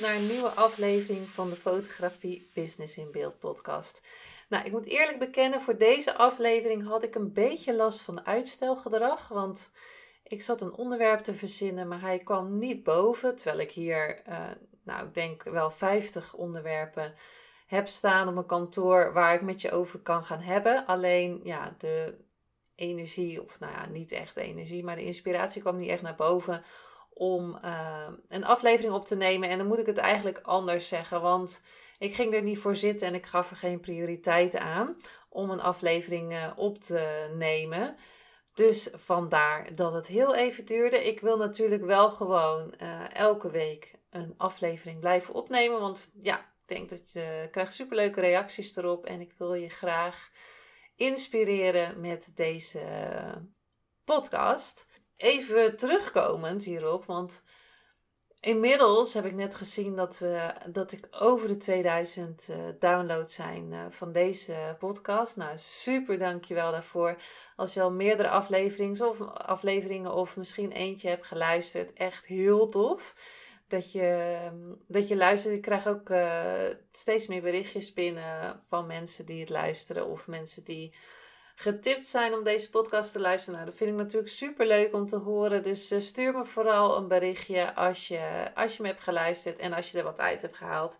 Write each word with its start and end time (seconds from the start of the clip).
Naar 0.00 0.14
een 0.14 0.26
nieuwe 0.26 0.48
aflevering 0.48 1.28
van 1.28 1.50
de 1.50 1.56
Fotografie 1.56 2.50
Business 2.54 2.96
in 2.96 3.10
Beeld 3.10 3.38
podcast. 3.38 4.00
Nou, 4.48 4.64
ik 4.64 4.72
moet 4.72 4.86
eerlijk 4.86 5.18
bekennen, 5.18 5.60
voor 5.60 5.78
deze 5.78 6.16
aflevering 6.16 6.86
had 6.86 7.02
ik 7.02 7.14
een 7.14 7.32
beetje 7.32 7.74
last 7.74 8.00
van 8.00 8.26
uitstelgedrag, 8.26 9.28
want 9.28 9.70
ik 10.22 10.42
zat 10.42 10.60
een 10.60 10.72
onderwerp 10.72 11.20
te 11.20 11.34
verzinnen, 11.34 11.88
maar 11.88 12.00
hij 12.00 12.18
kwam 12.18 12.58
niet 12.58 12.82
boven, 12.82 13.36
terwijl 13.36 13.58
ik 13.58 13.70
hier, 13.70 14.22
uh, 14.28 14.50
nou, 14.84 15.06
ik 15.06 15.14
denk 15.14 15.42
wel 15.42 15.70
50 15.70 16.34
onderwerpen 16.34 17.14
heb 17.66 17.88
staan 17.88 18.28
op 18.28 18.34
mijn 18.34 18.46
kantoor 18.46 19.12
waar 19.12 19.34
ik 19.34 19.42
met 19.42 19.60
je 19.60 19.70
over 19.70 19.98
kan 19.98 20.24
gaan 20.24 20.40
hebben. 20.40 20.86
Alleen, 20.86 21.40
ja, 21.44 21.74
de 21.78 22.18
energie, 22.74 23.42
of 23.42 23.60
nou 23.60 23.72
ja, 23.72 23.86
niet 23.86 24.12
echt 24.12 24.36
energie, 24.36 24.84
maar 24.84 24.96
de 24.96 25.04
inspiratie 25.04 25.62
kwam 25.62 25.76
niet 25.76 25.90
echt 25.90 26.02
naar 26.02 26.16
boven 26.16 26.64
om 27.14 27.58
uh, 27.64 28.06
een 28.28 28.44
aflevering 28.44 28.94
op 28.94 29.04
te 29.04 29.16
nemen. 29.16 29.48
En 29.48 29.58
dan 29.58 29.66
moet 29.66 29.78
ik 29.78 29.86
het 29.86 29.96
eigenlijk 29.96 30.40
anders 30.42 30.88
zeggen, 30.88 31.20
want 31.20 31.60
ik 31.98 32.14
ging 32.14 32.34
er 32.34 32.42
niet 32.42 32.58
voor 32.58 32.76
zitten 32.76 33.06
en 33.06 33.14
ik 33.14 33.26
gaf 33.26 33.50
er 33.50 33.56
geen 33.56 33.80
prioriteit 33.80 34.56
aan 34.56 34.96
om 35.28 35.50
een 35.50 35.60
aflevering 35.60 36.32
uh, 36.32 36.52
op 36.56 36.78
te 36.78 37.30
nemen. 37.36 37.96
Dus 38.54 38.88
vandaar 38.92 39.74
dat 39.74 39.92
het 39.94 40.06
heel 40.06 40.34
even 40.34 40.64
duurde. 40.64 41.06
Ik 41.06 41.20
wil 41.20 41.36
natuurlijk 41.36 41.84
wel 41.84 42.10
gewoon 42.10 42.74
uh, 42.82 43.14
elke 43.14 43.50
week 43.50 43.94
een 44.10 44.34
aflevering 44.36 45.00
blijven 45.00 45.34
opnemen. 45.34 45.80
Want 45.80 46.10
ja, 46.22 46.38
ik 46.38 46.76
denk 46.76 46.88
dat 46.88 47.12
je 47.12 47.48
krijgt 47.50 47.72
superleuke 47.72 48.20
reacties 48.20 48.76
erop. 48.76 49.06
En 49.06 49.20
ik 49.20 49.34
wil 49.38 49.54
je 49.54 49.68
graag 49.68 50.30
inspireren 50.96 52.00
met 52.00 52.32
deze 52.34 52.80
podcast 54.04 54.86
even 55.16 55.76
terugkomend 55.76 56.64
hierop, 56.64 57.04
want 57.04 57.42
inmiddels 58.40 59.14
heb 59.14 59.24
ik 59.24 59.34
net 59.34 59.54
gezien 59.54 59.96
dat, 59.96 60.18
we, 60.18 60.52
dat 60.66 60.92
ik 60.92 61.08
over 61.10 61.48
de 61.48 61.56
2000 61.56 62.48
uh, 62.50 62.68
eh, 62.68 62.74
downloads 62.78 63.34
zijn 63.34 63.72
uh, 63.72 63.80
van 63.88 64.12
deze 64.12 64.76
podcast. 64.78 65.36
Nou, 65.36 65.58
super 65.58 66.18
dankjewel 66.18 66.70
daarvoor. 66.70 67.16
Als 67.56 67.74
je 67.74 67.82
al 67.82 67.90
meerdere 67.90 68.28
afleveringen 68.28 69.08
of, 69.08 69.20
afleveringen 69.20 70.14
of 70.14 70.36
misschien 70.36 70.72
eentje 70.72 71.08
hebt 71.08 71.26
geluisterd, 71.26 71.92
echt 71.92 72.26
heel 72.26 72.68
tof. 72.68 73.14
Dat 73.68 73.92
je, 73.92 74.38
dat 74.86 75.08
je 75.08 75.16
luistert. 75.16 75.54
Ik 75.54 75.62
krijg 75.62 75.86
ook 75.86 76.08
uh, 76.08 76.52
steeds 76.92 77.26
meer 77.26 77.42
berichtjes 77.42 77.92
binnen 77.92 78.60
van 78.68 78.86
mensen 78.86 79.26
die 79.26 79.40
het 79.40 79.50
luisteren 79.50 80.06
of 80.06 80.26
mensen 80.26 80.64
die 80.64 80.92
getipt 81.54 82.06
zijn 82.06 82.34
om 82.34 82.44
deze 82.44 82.70
podcast 82.70 83.12
te 83.12 83.20
luisteren. 83.20 83.54
Nou, 83.54 83.70
dat 83.70 83.78
vind 83.78 83.90
ik 83.90 83.96
natuurlijk 83.96 84.32
super 84.32 84.66
leuk 84.66 84.94
om 84.94 85.06
te 85.06 85.16
horen. 85.16 85.62
Dus 85.62 85.92
uh, 85.92 86.00
stuur 86.00 86.32
me 86.32 86.44
vooral 86.44 86.96
een 86.96 87.08
berichtje 87.08 87.74
als 87.74 88.08
je, 88.08 88.50
als 88.54 88.76
je 88.76 88.82
me 88.82 88.88
hebt 88.88 89.02
geluisterd 89.02 89.58
en 89.58 89.72
als 89.72 89.90
je 89.90 89.98
er 89.98 90.04
wat 90.04 90.20
uit 90.20 90.42
hebt 90.42 90.56
gehaald. 90.56 90.96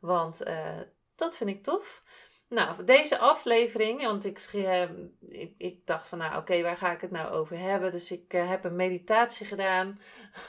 Want 0.00 0.46
uh, 0.46 0.80
dat 1.14 1.36
vind 1.36 1.50
ik 1.50 1.62
tof. 1.62 2.02
Nou, 2.48 2.84
deze 2.84 3.18
aflevering, 3.18 4.02
want 4.02 4.24
ik, 4.24 4.48
ik, 5.20 5.54
ik 5.56 5.86
dacht 5.86 6.08
van 6.08 6.18
nou 6.18 6.36
oké, 6.36 6.62
waar 6.62 6.76
ga 6.76 6.92
ik 6.92 7.00
het 7.00 7.10
nou 7.10 7.32
over 7.32 7.58
hebben? 7.58 7.90
Dus 7.90 8.10
ik 8.10 8.32
heb 8.32 8.64
een 8.64 8.76
meditatie 8.76 9.46
gedaan 9.46 9.98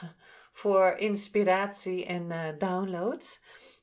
voor 0.62 0.86
inspiratie 0.96 2.06
en 2.06 2.56
downloads. 2.58 3.40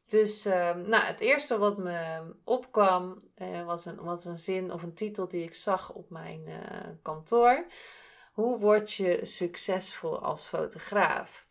Dus 0.09 0.45
ehm, 0.45 0.89
nou, 0.89 1.03
het 1.03 1.19
eerste 1.19 1.57
wat 1.57 1.77
me 1.77 2.21
opkwam 2.43 3.17
uh, 3.37 3.65
was, 3.65 3.85
een, 3.85 4.03
was 4.03 4.25
een 4.25 4.37
zin 4.37 4.71
of 4.71 4.83
een 4.83 4.93
titel 4.93 5.27
die 5.27 5.43
ik 5.43 5.53
zag 5.53 5.91
op 5.91 6.09
mijn 6.09 6.43
uh, 6.47 6.57
kantoor. 7.01 7.65
Hoe 8.33 8.59
word 8.59 8.93
je 8.93 9.25
succesvol 9.25 10.19
als 10.19 10.45
fotograaf? 10.45 11.47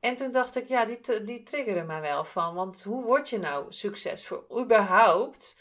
En 0.00 0.16
toen 0.16 0.30
dacht 0.30 0.56
ik, 0.56 0.68
ja, 0.68 0.84
die, 0.84 1.24
die 1.24 1.42
triggerde 1.42 1.82
mij 1.82 2.00
wel 2.00 2.24
van. 2.24 2.54
Want 2.54 2.82
hoe 2.82 3.04
word 3.04 3.28
je 3.28 3.38
nou 3.38 3.72
succesvol? 3.72 4.60
Überhaupt, 4.60 5.56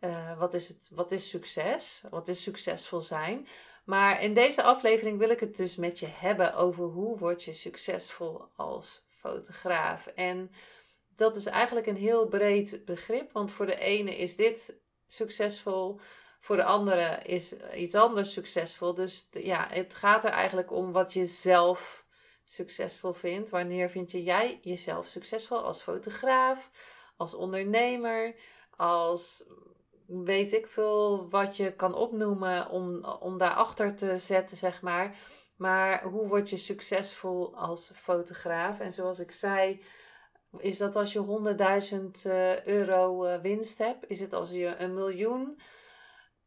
uh, 0.00 0.38
wat, 0.38 0.54
is 0.54 0.68
het, 0.68 0.88
wat 0.90 1.12
is 1.12 1.28
succes? 1.28 2.02
Wat 2.10 2.28
is 2.28 2.42
succesvol 2.42 3.00
zijn? 3.00 3.48
Maar 3.84 4.22
in 4.22 4.34
deze 4.34 4.62
aflevering 4.62 5.18
wil 5.18 5.30
ik 5.30 5.40
het 5.40 5.56
dus 5.56 5.76
met 5.76 5.98
je 5.98 6.06
hebben 6.06 6.54
over 6.54 6.84
hoe 6.84 7.18
word 7.18 7.44
je 7.44 7.52
succesvol 7.52 8.48
als 8.56 9.06
fotograaf. 9.08 10.06
En 10.06 10.50
dat 11.18 11.36
is 11.36 11.46
eigenlijk 11.46 11.86
een 11.86 11.96
heel 11.96 12.26
breed 12.26 12.82
begrip. 12.84 13.32
Want 13.32 13.52
voor 13.52 13.66
de 13.66 13.78
ene 13.78 14.16
is 14.16 14.36
dit 14.36 14.74
succesvol, 15.06 16.00
voor 16.38 16.56
de 16.56 16.64
andere 16.64 17.22
is 17.22 17.54
iets 17.74 17.94
anders 17.94 18.32
succesvol. 18.32 18.94
Dus 18.94 19.28
ja, 19.30 19.66
het 19.70 19.94
gaat 19.94 20.24
er 20.24 20.30
eigenlijk 20.30 20.72
om 20.72 20.92
wat 20.92 21.12
je 21.12 21.26
zelf 21.26 22.06
succesvol 22.44 23.12
vindt. 23.12 23.50
Wanneer 23.50 23.88
vind 23.88 24.10
je 24.10 24.22
jij 24.22 24.58
jezelf 24.62 25.06
succesvol 25.06 25.62
als 25.62 25.82
fotograaf, 25.82 26.70
als 27.16 27.34
ondernemer, 27.34 28.34
als 28.76 29.42
weet 30.06 30.52
ik 30.52 30.66
veel 30.66 31.28
wat 31.30 31.56
je 31.56 31.72
kan 31.72 31.94
opnoemen 31.94 32.68
om, 32.68 33.04
om 33.04 33.38
daarachter 33.38 33.94
te 33.96 34.18
zetten, 34.18 34.56
zeg 34.56 34.82
maar. 34.82 35.16
Maar 35.56 36.02
hoe 36.02 36.28
word 36.28 36.50
je 36.50 36.56
succesvol 36.56 37.56
als 37.56 37.90
fotograaf? 37.94 38.80
En 38.80 38.92
zoals 38.92 39.18
ik 39.18 39.32
zei, 39.32 39.82
is 40.56 40.78
dat 40.78 40.96
als 40.96 41.12
je 41.12 41.24
100.000 41.92 42.26
uh, 42.26 42.64
euro 42.64 43.26
uh, 43.26 43.40
winst 43.40 43.78
hebt? 43.78 44.04
Is 44.08 44.20
het 44.20 44.32
als 44.32 44.50
je 44.50 44.76
een 44.78 44.94
miljoen 44.94 45.60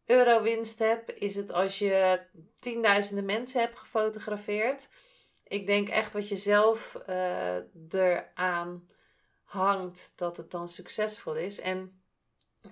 euro 0.06 0.41
winst 0.41 0.79
hebt? 0.79 1.13
Is 1.16 1.35
het 1.35 1.51
als 1.51 1.79
je 1.79 2.22
tienduizenden 2.56 3.25
mensen 3.25 3.61
hebt 3.61 3.78
gefotografeerd? 3.78 4.88
Ik 5.44 5.66
denk 5.66 5.90
echt 5.90 6.13
wat 6.13 6.28
je 6.28 6.35
zelf 6.35 7.01
uh, 7.09 7.56
eraan 7.90 8.85
hangt 9.44 10.13
dat 10.16 10.38
het 10.38 10.51
dan 10.51 10.67
succesvol 10.67 11.35
is. 11.35 11.59
En 11.59 12.01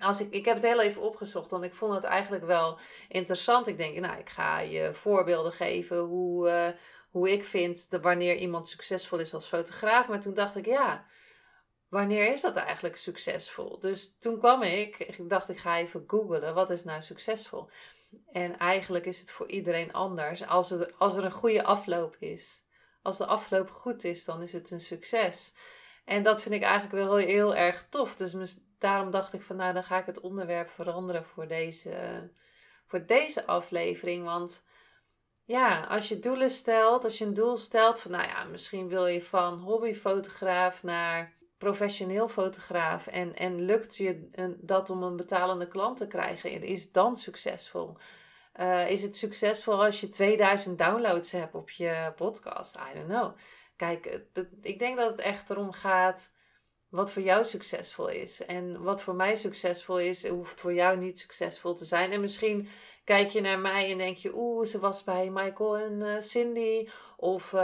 als 0.00 0.20
ik, 0.20 0.32
ik 0.32 0.44
heb 0.44 0.54
het 0.54 0.64
heel 0.64 0.80
even 0.80 1.02
opgezocht, 1.02 1.50
want 1.50 1.64
ik 1.64 1.74
vond 1.74 1.94
het 1.94 2.04
eigenlijk 2.04 2.44
wel 2.44 2.78
interessant. 3.08 3.66
Ik 3.66 3.76
denk, 3.76 3.98
nou, 3.98 4.18
ik 4.18 4.28
ga 4.28 4.60
je 4.60 4.94
voorbeelden 4.94 5.52
geven 5.52 5.98
hoe, 5.98 6.74
hoe 7.10 7.30
ik 7.30 7.44
vind 7.44 7.88
wanneer 8.00 8.36
iemand 8.36 8.68
succesvol 8.68 9.18
is 9.18 9.34
als 9.34 9.46
fotograaf. 9.46 10.08
Maar 10.08 10.20
toen 10.20 10.34
dacht 10.34 10.56
ik, 10.56 10.66
ja, 10.66 11.06
wanneer 11.88 12.32
is 12.32 12.40
dat 12.40 12.56
eigenlijk 12.56 12.96
succesvol? 12.96 13.78
Dus 13.78 14.16
toen 14.18 14.38
kwam 14.38 14.62
ik, 14.62 14.98
ik 14.98 15.28
dacht 15.28 15.48
ik 15.48 15.58
ga 15.58 15.78
even 15.78 16.04
googlen, 16.06 16.54
wat 16.54 16.70
is 16.70 16.84
nou 16.84 17.02
succesvol? 17.02 17.68
En 18.32 18.58
eigenlijk 18.58 19.06
is 19.06 19.20
het 19.20 19.30
voor 19.30 19.48
iedereen 19.48 19.92
anders. 19.92 20.46
Als 20.46 20.70
er, 20.70 20.94
als 20.98 21.16
er 21.16 21.24
een 21.24 21.30
goede 21.30 21.64
afloop 21.64 22.16
is, 22.18 22.64
als 23.02 23.16
de 23.16 23.26
afloop 23.26 23.70
goed 23.70 24.04
is, 24.04 24.24
dan 24.24 24.42
is 24.42 24.52
het 24.52 24.70
een 24.70 24.80
succes. 24.80 25.52
En 26.04 26.22
dat 26.22 26.42
vind 26.42 26.54
ik 26.54 26.62
eigenlijk 26.62 26.92
wel 26.92 27.16
heel, 27.16 27.56
erg 27.56 27.86
tof. 27.88 28.14
Dus 28.14 28.58
daarom 28.78 29.10
dacht 29.10 29.32
ik 29.32 29.42
van 29.42 29.56
nou, 29.56 29.72
dan 29.72 29.84
ga 29.84 29.98
ik 29.98 30.06
het 30.06 30.20
onderwerp 30.20 30.68
veranderen 30.68 31.24
voor 31.24 31.46
deze, 31.48 32.30
voor 32.86 33.06
deze 33.06 33.46
aflevering. 33.46 34.24
Want 34.24 34.62
ja, 35.50 35.80
als 35.80 36.08
je 36.08 36.18
doelen 36.18 36.50
stelt, 36.50 37.04
als 37.04 37.18
je 37.18 37.24
een 37.24 37.34
doel 37.34 37.56
stelt 37.56 38.00
van, 38.00 38.10
nou 38.10 38.28
ja, 38.28 38.44
misschien 38.44 38.88
wil 38.88 39.06
je 39.06 39.22
van 39.22 39.58
hobbyfotograaf 39.58 40.82
naar 40.82 41.32
professioneel 41.58 42.28
fotograaf 42.28 43.06
en, 43.06 43.36
en 43.36 43.64
lukt 43.64 43.96
je 43.96 44.28
dat 44.60 44.90
om 44.90 45.02
een 45.02 45.16
betalende 45.16 45.66
klant 45.66 45.96
te 45.96 46.06
krijgen, 46.06 46.62
is 46.62 46.92
dan 46.92 47.16
succesvol. 47.16 47.96
Uh, 48.60 48.90
is 48.90 49.02
het 49.02 49.16
succesvol 49.16 49.84
als 49.84 50.00
je 50.00 50.08
2000 50.08 50.78
downloads 50.78 51.30
hebt 51.30 51.54
op 51.54 51.70
je 51.70 52.12
podcast? 52.16 52.76
I 52.76 52.94
don't 52.94 53.08
know. 53.08 53.36
Kijk, 53.76 54.20
ik 54.62 54.78
denk 54.78 54.96
dat 54.96 55.10
het 55.10 55.20
echt 55.20 55.50
erom 55.50 55.72
gaat 55.72 56.32
wat 56.88 57.12
voor 57.12 57.22
jou 57.22 57.44
succesvol 57.44 58.08
is. 58.08 58.44
En 58.44 58.82
wat 58.82 59.02
voor 59.02 59.14
mij 59.14 59.34
succesvol 59.34 59.98
is, 59.98 60.28
hoeft 60.28 60.60
voor 60.60 60.74
jou 60.74 60.96
niet 60.96 61.18
succesvol 61.18 61.74
te 61.74 61.84
zijn. 61.84 62.12
En 62.12 62.20
misschien 62.20 62.68
kijk 63.10 63.28
je 63.28 63.40
naar 63.40 63.58
mij 63.58 63.90
en 63.90 63.98
denk 63.98 64.16
je, 64.16 64.36
oeh, 64.36 64.66
ze 64.66 64.78
was 64.78 65.04
bij 65.04 65.30
Michael 65.30 65.76
en 65.78 66.00
uh, 66.00 66.20
Cindy. 66.20 66.88
Of 67.16 67.52
uh, 67.52 67.60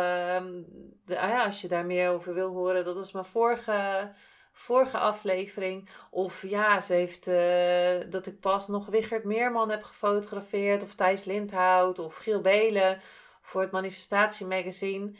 de, 1.04 1.18
ah 1.18 1.44
als 1.44 1.60
je 1.60 1.68
daar 1.68 1.86
meer 1.86 2.10
over 2.10 2.34
wil 2.34 2.52
horen, 2.52 2.84
dat 2.84 2.96
was 2.96 3.12
mijn 3.12 3.24
vorige, 3.24 4.10
vorige 4.52 4.98
aflevering. 4.98 5.88
Of 6.10 6.42
ja, 6.42 6.80
ze 6.80 6.92
heeft 6.92 7.28
uh, 7.28 8.10
dat 8.10 8.26
ik 8.26 8.40
pas 8.40 8.68
nog 8.68 8.86
Wichert 8.86 9.24
Meerman 9.24 9.70
heb 9.70 9.82
gefotografeerd. 9.82 10.82
Of 10.82 10.94
Thijs 10.94 11.24
Lindhout 11.24 11.98
of 11.98 12.16
Giel 12.16 12.40
Belen 12.40 12.98
voor 13.40 13.60
het 13.60 13.70
Manifestatie 13.70 14.46
Magazine. 14.46 15.12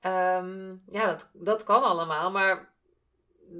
Ehm, 0.00 0.76
ja, 0.88 1.06
dat, 1.06 1.28
dat 1.32 1.64
kan 1.64 1.82
allemaal, 1.82 2.30
maar 2.30 2.71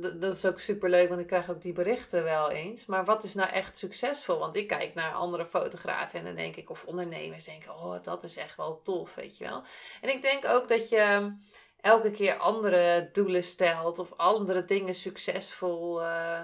dat 0.00 0.34
is 0.34 0.44
ook 0.44 0.58
super 0.58 0.90
leuk, 0.90 1.08
want 1.08 1.20
ik 1.20 1.26
krijg 1.26 1.50
ook 1.50 1.60
die 1.60 1.72
berichten 1.72 2.22
wel 2.24 2.50
eens. 2.50 2.86
Maar 2.86 3.04
wat 3.04 3.24
is 3.24 3.34
nou 3.34 3.50
echt 3.50 3.78
succesvol? 3.78 4.38
Want 4.38 4.56
ik 4.56 4.68
kijk 4.68 4.94
naar 4.94 5.12
andere 5.12 5.46
fotografen 5.46 6.18
en 6.18 6.24
dan 6.24 6.34
denk 6.34 6.56
ik, 6.56 6.70
of 6.70 6.84
ondernemers 6.84 7.44
denken, 7.44 7.74
oh, 7.74 8.02
dat 8.02 8.24
is 8.24 8.36
echt 8.36 8.56
wel 8.56 8.80
tof, 8.82 9.14
weet 9.14 9.38
je 9.38 9.44
wel. 9.44 9.62
En 10.00 10.08
ik 10.08 10.22
denk 10.22 10.44
ook 10.44 10.68
dat 10.68 10.88
je 10.88 11.32
elke 11.80 12.10
keer 12.10 12.36
andere 12.36 13.08
doelen 13.12 13.42
stelt 13.42 13.98
of 13.98 14.12
andere 14.16 14.64
dingen 14.64 14.94
succesvol 14.94 16.02
uh, 16.02 16.42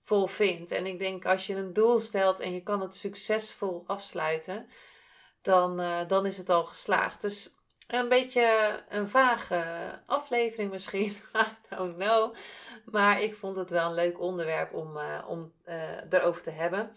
vol 0.00 0.26
vindt. 0.26 0.70
En 0.70 0.86
ik 0.86 0.98
denk, 0.98 1.26
als 1.26 1.46
je 1.46 1.54
een 1.54 1.72
doel 1.72 1.98
stelt 1.98 2.40
en 2.40 2.52
je 2.52 2.62
kan 2.62 2.80
het 2.80 2.94
succesvol 2.94 3.84
afsluiten, 3.86 4.68
dan, 5.42 5.80
uh, 5.80 5.98
dan 6.06 6.26
is 6.26 6.36
het 6.36 6.50
al 6.50 6.64
geslaagd. 6.64 7.20
Dus 7.20 7.55
een 7.86 8.08
beetje 8.08 8.78
een 8.88 9.08
vage 9.08 9.90
aflevering 10.06 10.70
misschien. 10.70 11.16
I 11.70 11.74
don't 11.76 11.94
know. 11.94 12.34
Maar 12.84 13.22
ik 13.22 13.34
vond 13.34 13.56
het 13.56 13.70
wel 13.70 13.88
een 13.88 13.94
leuk 13.94 14.20
onderwerp 14.20 14.72
om, 14.72 14.96
uh, 14.96 15.24
om 15.28 15.52
uh, 15.66 16.12
erover 16.12 16.42
te 16.42 16.50
hebben. 16.50 16.90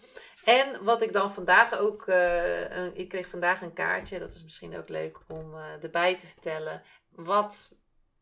En 0.44 0.84
wat 0.84 1.02
ik 1.02 1.12
dan 1.12 1.32
vandaag 1.32 1.78
ook. 1.78 2.06
Uh, 2.06 2.96
ik 2.96 3.08
kreeg 3.08 3.28
vandaag 3.28 3.62
een 3.62 3.72
kaartje. 3.72 4.18
Dat 4.18 4.32
is 4.32 4.42
misschien 4.42 4.76
ook 4.76 4.88
leuk 4.88 5.18
om 5.28 5.54
erbij 5.80 6.18
te 6.18 6.26
vertellen. 6.26 6.82
Wat 7.10 7.70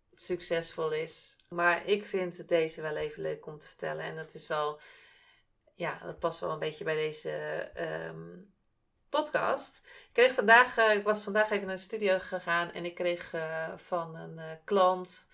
succesvol 0.09 0.93
is. 0.93 1.37
Maar 1.49 1.87
ik 1.87 2.05
vind 2.05 2.49
deze 2.49 2.83
wel 2.83 2.97
even 2.97 3.23
leuk 3.23 3.47
om 3.47 3.59
te 3.59 3.67
vertellen. 3.67 4.05
En 4.05 4.17
dat 4.17 4.35
is 4.35 4.47
wel. 4.47 4.81
Ja, 5.75 5.99
dat 6.05 6.19
past 6.19 6.41
wel 6.41 6.51
een 6.51 6.59
beetje 6.59 6.85
bij 6.85 6.95
deze. 6.95 7.71
Um, 8.09 8.57
podcast. 9.09 9.81
Ik 9.85 10.09
kreeg 10.13 10.33
vandaag, 10.33 10.79
uh, 10.79 10.95
ik 10.95 11.05
was 11.05 11.23
vandaag 11.23 11.51
even 11.51 11.67
naar 11.67 11.77
de 11.77 11.83
studio 11.83 12.19
gegaan 12.19 12.73
en 12.73 12.85
ik 12.85 12.95
kreeg 12.95 13.35
uh, 13.35 13.69
van 13.77 14.17
een 14.17 14.37
uh, 14.37 14.45
klant 14.65 15.27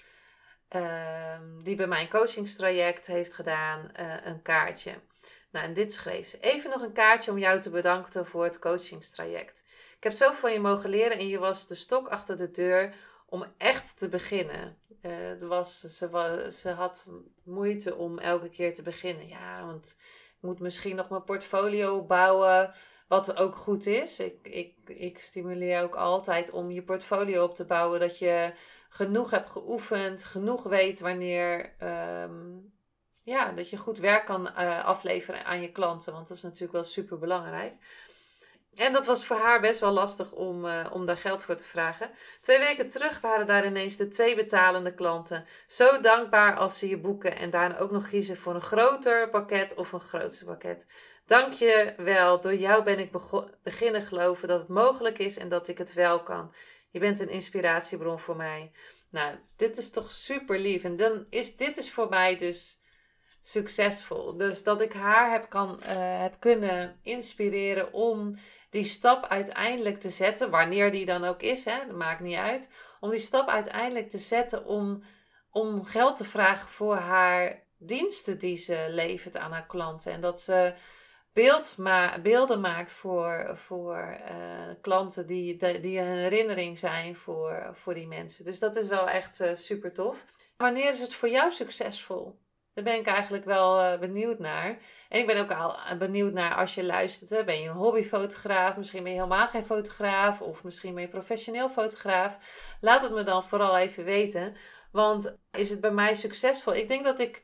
ehm, 0.69 1.63
die 1.63 1.77
bij 1.77 1.87
mijn 1.87 2.09
coachingstraject 2.09 3.07
heeft 3.07 3.35
gedaan 3.35 3.91
een 4.25 4.43
kaartje. 4.43 4.95
Nou, 5.51 5.67
en 5.67 5.75
dit 5.75 5.93
schreef 5.93 6.29
ze. 6.29 6.41
Even 6.41 6.71
nog 6.71 6.83
een 6.83 6.93
kaartje 6.93 7.31
om 7.31 7.39
jou 7.39 7.61
te 7.61 7.71
bedanken 7.71 8.27
voor 8.27 8.45
het 8.45 8.59
coachingstraject. 8.59 9.63
Ik 9.97 10.03
heb 10.03 10.13
zoveel 10.13 10.35
van 10.37 10.53
je 10.53 10.61
mogen 10.61 10.91
leren 10.91 11.19
en 11.19 11.29
je 11.29 11.39
was 11.39 11.67
de 11.67 11.75
stok 11.75 12.09
achter 12.09 12.37
de 12.37 12.51
deur 12.51 12.95
om 13.27 13.45
echt 13.57 13.99
te 13.99 14.09
beginnen. 14.09 14.79
er 15.03 15.47
was, 15.47 15.81
ze, 15.81 16.09
was, 16.11 16.61
ze 16.61 16.69
had 16.69 17.07
moeite 17.43 17.95
om 17.95 18.19
elke 18.19 18.49
keer 18.49 18.75
te 18.75 18.83
beginnen. 18.83 19.29
Ja, 19.29 19.65
want 19.67 19.95
ik 20.37 20.41
moet 20.41 20.61
misschien 20.61 20.97
nog 20.97 21.09
mijn 21.09 21.25
portfolio 21.25 22.03
bouwen. 22.03 22.75
Wat 23.07 23.37
ook 23.37 23.55
goed 23.55 23.87
is. 23.87 24.19
Ik, 24.19 24.37
ik, 24.43 24.75
ik 24.85 25.19
stimuleer 25.19 25.83
ook 25.83 25.95
altijd 25.95 26.51
om 26.51 26.71
je 26.71 26.83
portfolio 26.83 27.45
op 27.45 27.55
te 27.55 27.65
bouwen. 27.65 28.01
Dat 28.01 28.19
je 28.19 28.53
genoeg 28.89 29.31
hebt 29.31 29.51
geoefend, 29.51 30.25
genoeg 30.25 30.63
weet 30.63 31.01
wanneer. 31.01 31.75
Ehm, 31.79 32.57
ja, 33.23 33.53
dat 33.53 33.71
je 33.71 33.77
goed 33.77 33.99
werk 33.99 34.25
kan 34.25 34.51
uh, 34.59 34.85
afleveren 34.85 35.45
aan 35.45 35.61
je 35.61 35.73
klanten. 35.73 36.13
Want 36.13 36.29
dat 36.29 36.37
is 36.37 36.43
natuurlijk 36.43 36.73
wel 36.73 36.85
super 36.85 37.19
belangrijk. 37.19 37.75
En 38.75 38.93
dat 38.93 39.07
was 39.07 39.27
voor 39.27 39.37
haar 39.37 39.61
best 39.61 39.81
wel 39.81 39.91
lastig 39.93 40.33
om, 40.33 40.65
uh, 40.65 40.87
om 40.93 41.07
daar 41.07 41.17
geld 41.17 41.45
voor 41.45 41.55
te 41.55 41.65
vragen. 41.65 42.11
Twee 42.41 42.59
weken 42.59 42.89
terug 42.89 43.21
waren 43.21 43.47
daar 43.47 43.67
ineens 43.67 43.97
de 43.97 44.09
twee 44.09 44.37
betalende 44.37 44.95
klanten. 44.95 45.45
Zo 45.67 46.01
dankbaar 46.01 46.57
als 46.57 46.79
ze 46.79 46.89
je 46.89 46.99
boeken 46.99 47.37
en 47.37 47.51
daarna 47.51 47.79
ook 47.79 47.91
nog 47.91 48.09
kiezen 48.09 48.37
voor 48.37 48.55
een 48.55 48.61
groter 48.61 49.31
pakket 49.31 49.75
of 49.75 49.93
een 49.93 50.01
grootste 50.01 50.45
pakket. 50.45 50.87
Dank 51.27 51.53
je 51.53 51.95
wel. 51.97 52.41
Door 52.41 52.55
jou 52.55 52.85
ben 52.85 52.99
ik 52.99 53.11
beginnen 53.63 54.03
geloven 54.03 54.49
dat 54.49 54.59
het 54.59 54.69
mogelijk 54.69 55.19
is 55.19 55.37
en 55.37 55.49
dat 55.49 55.69
ik 55.69 55.79
het 55.79 55.93
wel 55.93 56.23
kan. 56.23 56.53
Je 56.91 56.99
bent 56.99 57.21
een 57.21 57.29
inspiratiebron 57.29 58.19
voor 58.19 58.37
mij. 58.37 58.73
Nou, 59.11 59.35
dit 59.57 59.79
is 59.79 59.91
toch 59.91 60.11
super 60.11 60.59
lief. 60.59 60.85
En 60.85 60.97
dan 60.97 61.27
is 61.31 61.57
dit 61.57 61.77
is 61.77 61.93
voor 61.93 62.09
mij 62.09 62.37
dus 62.37 62.79
succesvol. 63.41 64.37
Dus 64.37 64.63
dat 64.63 64.81
ik 64.81 64.93
haar 64.93 65.31
heb, 65.31 65.49
kan, 65.49 65.81
uh, 65.83 65.89
heb 66.21 66.37
kunnen 66.39 66.99
inspireren 67.03 67.93
om 67.93 68.37
die 68.71 68.85
stap 68.85 69.27
uiteindelijk 69.27 70.01
te 70.01 70.11
zetten, 70.11 70.51
wanneer 70.51 70.91
die 70.91 71.07
dan 71.07 71.25
ook 71.25 71.43
is, 71.43 71.65
hè, 71.65 71.87
dat 71.87 71.97
maakt 71.97 72.21
niet 72.21 72.37
uit. 72.37 72.69
Om 73.01 73.11
die 73.11 73.19
stap 73.19 73.49
uiteindelijk 73.49 74.11
te 74.11 74.19
zetten 74.19 74.65
om, 74.65 75.03
om 75.51 75.85
geld 75.85 76.17
te 76.17 76.25
vragen 76.25 76.69
voor 76.69 76.97
haar 76.97 77.63
diensten 77.79 78.39
die 78.39 78.57
ze 78.57 78.87
levert 78.89 79.37
aan 79.37 79.53
haar 79.53 79.67
klanten. 79.67 80.13
En 80.13 80.21
dat 80.21 80.41
ze 80.41 80.75
beeld 81.35 81.77
ma 81.77 82.21
beelden 82.21 82.61
maakt 82.61 82.93
voor, 82.93 83.51
voor 83.55 84.17
uh, 84.31 84.75
klanten 84.81 85.27
die, 85.27 85.57
die 85.81 85.99
een 85.99 86.17
herinnering 86.17 86.79
zijn 86.79 87.17
voor, 87.17 87.71
voor 87.73 87.95
die 87.95 88.07
mensen. 88.07 88.45
Dus 88.45 88.59
dat 88.59 88.77
is 88.77 88.87
wel 88.87 89.09
echt 89.09 89.41
uh, 89.41 89.55
super 89.55 89.93
tof. 89.93 90.25
Wanneer 90.57 90.89
is 90.89 91.01
het 91.01 91.15
voor 91.15 91.29
jou 91.29 91.51
succesvol? 91.51 92.43
Daar 92.75 92.85
ben 92.85 92.99
ik 92.99 93.07
eigenlijk 93.07 93.45
wel 93.45 93.81
uh, 93.81 93.99
benieuwd 93.99 94.39
naar. 94.39 94.79
En 95.09 95.21
ik 95.21 95.27
ben 95.27 95.41
ook 95.41 95.53
al 95.53 95.77
benieuwd 95.99 96.33
naar 96.33 96.55
als 96.55 96.75
je 96.75 96.85
luistert. 96.85 97.47
Ben 97.47 97.61
je 97.61 97.69
een 97.69 97.75
hobbyfotograaf? 97.75 98.77
Misschien 98.77 99.03
ben 99.03 99.13
je 99.13 99.19
helemaal 99.19 99.49
geen 99.49 99.65
fotograaf. 99.65 100.41
Of 100.41 100.65
misschien 100.65 100.95
ben 100.95 101.03
je 101.03 101.09
professioneel 101.09 101.69
fotograaf. 101.69 102.39
Laat 102.81 103.03
het 103.03 103.13
me 103.13 103.23
dan 103.23 103.45
vooral 103.45 103.79
even 103.79 104.05
weten. 104.05 104.57
Want 104.93 105.37
is 105.51 105.71
het 105.71 105.81
bij 105.81 105.93
mij 105.93 106.15
succesvol? 106.15 106.75
Ik 106.75 106.89
denk 106.89 107.05
dat 107.05 107.19
ik 107.19 107.43